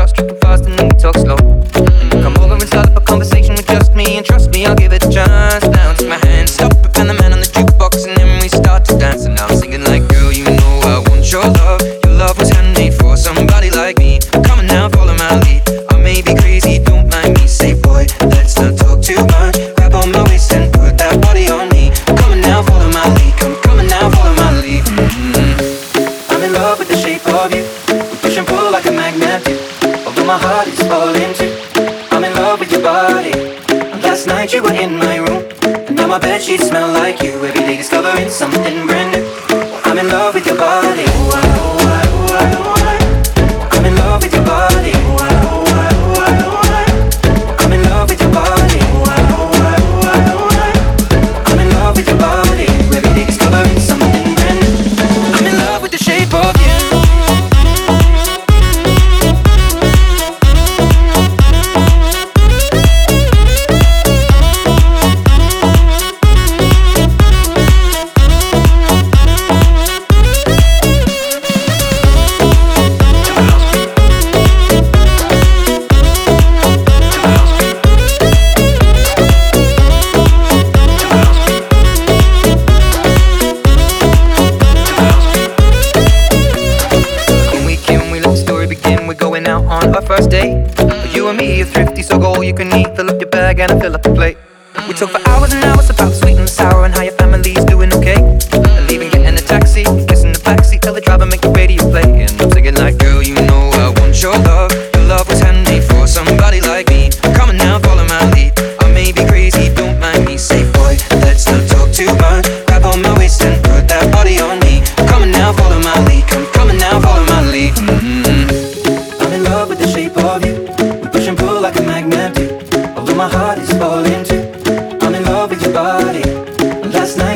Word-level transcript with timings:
shots, 0.00 0.12
tripping 0.12 0.36
fast 0.36 0.64
and 0.64 0.78
then 0.78 0.88
we 0.88 0.94
talk 0.96 1.16
slow. 1.16 1.39
were 34.60 34.72
in 34.72 34.96
my 34.96 35.16
room. 35.16 35.44
And 35.62 35.96
now 35.96 36.06
my 36.06 36.18
bed 36.18 36.42
sheets 36.42 36.68
smell 36.68 36.88
like 36.92 37.22
you. 37.22 37.32
Every 37.44 37.60
day 37.60 37.76
discovering 37.76 38.30
something 38.30 38.86
brand 38.86 39.12
new. 39.12 39.26
I'm 39.84 39.98
in 39.98 40.08
love 40.08 40.34
with 40.34 40.46
your 40.46 40.56
body. 40.56 41.02
Ooh, 41.02 41.59
now 89.50 89.62
on 89.66 89.92
our 89.96 90.02
first 90.02 90.30
date. 90.30 90.54
You 91.14 91.28
and 91.28 91.36
me 91.36 91.60
are 91.62 91.64
thrifty, 91.64 92.02
so 92.02 92.16
go 92.18 92.28
all 92.34 92.44
you 92.44 92.54
can 92.54 92.68
eat. 92.78 92.88
Fill 92.94 93.10
up 93.10 93.20
your 93.20 93.30
bag 93.30 93.58
and 93.58 93.72
I 93.72 93.80
fill 93.80 93.94
up 93.96 94.02
the 94.04 94.14
plate. 94.14 94.38
We 94.86 94.92
talk 94.94 95.10
for 95.10 95.22
hours 95.28 95.52
and 95.52 95.64
hours 95.64 95.90
about 95.90 96.12
sweet 96.12 96.38
and 96.38 96.48
sour 96.48 96.84
and 96.84 96.94
how 96.94 97.02
your 97.02 97.16
family's 97.22 97.64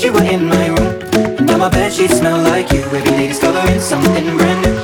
that 0.00 0.06
you 0.06 0.12
were 0.12 0.22
in 0.22 0.46
my 0.46 0.68
room. 0.68 1.46
Now 1.46 1.58
my 1.58 1.68
bed 1.68 1.92
sheets 1.92 2.18
smell 2.18 2.38
like 2.38 2.72
you. 2.72 2.80
Every 2.80 3.02
day 3.02 3.28
discovering 3.28 3.80
something 3.80 4.36
brand 4.36 4.62
new. 4.64 4.76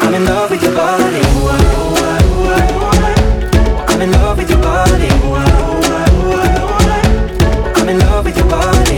I'm 0.00 0.14
in 0.14 0.24
love 0.24 0.50
with 0.50 0.62
your 0.62 0.74
body. 0.74 1.22
I'm 3.88 4.02
in 4.02 4.10
love 4.12 4.38
with 4.38 4.50
your 4.50 4.60
body. 4.60 5.08
I'm 7.76 7.88
in 7.88 7.98
love 7.98 8.24
with 8.24 8.36
your 8.36 8.48
body. 8.48 8.96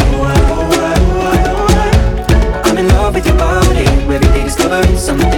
I'm 2.64 2.78
in 2.78 2.88
love 2.88 3.14
with 3.14 3.26
your 3.26 3.36
body. 3.36 3.84
Every 3.84 4.18
day 4.20 4.44
discovering 4.44 4.96
something. 4.96 5.37